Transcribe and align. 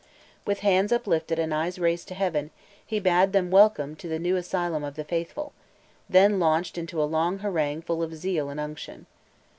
With 0.47 0.61
hands 0.61 0.91
uplifted 0.91 1.37
and 1.37 1.53
eyes 1.53 1.77
raised 1.77 2.07
to 2.07 2.15
heaven, 2.15 2.49
he 2.83 2.99
bade 2.99 3.33
them 3.33 3.51
welcome 3.51 3.95
to 3.97 4.07
the 4.07 4.17
new 4.17 4.35
asylum 4.35 4.83
of 4.83 4.95
the 4.95 5.03
faithful; 5.03 5.53
then 6.09 6.39
launched 6.39 6.75
into 6.75 6.99
a 6.99 7.03
long 7.05 7.37
harangue 7.45 7.83
full 7.83 8.01
of 8.01 8.15
zeal 8.15 8.49
and 8.49 8.59
unction. 8.59 9.05